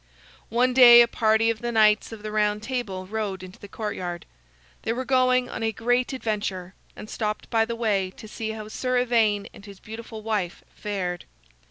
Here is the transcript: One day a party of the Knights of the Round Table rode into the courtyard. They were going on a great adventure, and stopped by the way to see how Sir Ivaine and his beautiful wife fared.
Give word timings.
One 0.49 0.73
day 0.73 1.03
a 1.03 1.07
party 1.07 1.51
of 1.51 1.61
the 1.61 1.71
Knights 1.71 2.11
of 2.11 2.23
the 2.23 2.31
Round 2.31 2.63
Table 2.63 3.05
rode 3.05 3.43
into 3.43 3.59
the 3.59 3.67
courtyard. 3.67 4.25
They 4.81 4.93
were 4.93 5.05
going 5.05 5.47
on 5.47 5.61
a 5.61 5.71
great 5.71 6.11
adventure, 6.11 6.73
and 6.95 7.07
stopped 7.07 7.47
by 7.51 7.65
the 7.65 7.75
way 7.75 8.09
to 8.17 8.27
see 8.27 8.49
how 8.49 8.67
Sir 8.67 8.97
Ivaine 8.97 9.47
and 9.53 9.63
his 9.63 9.79
beautiful 9.79 10.23
wife 10.23 10.63
fared. 10.73 11.25